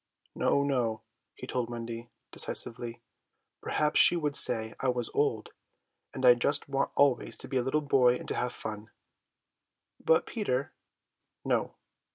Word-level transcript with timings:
"No, 0.33 0.63
no," 0.63 1.03
he 1.35 1.45
told 1.45 1.69
Wendy 1.69 2.09
decisively; 2.31 3.03
"perhaps 3.61 3.99
she 3.99 4.15
would 4.17 4.35
say 4.35 4.73
I 4.79 4.89
was 4.89 5.11
old, 5.13 5.49
and 6.11 6.25
I 6.25 6.33
just 6.33 6.67
want 6.67 6.89
always 6.95 7.37
to 7.37 7.47
be 7.47 7.57
a 7.57 7.61
little 7.61 7.81
boy 7.81 8.15
and 8.15 8.27
to 8.29 8.33
have 8.35 8.51
fun." 8.51 8.89
"But, 10.03 10.25
Peter—" 10.25 10.73
"No." 11.45 11.75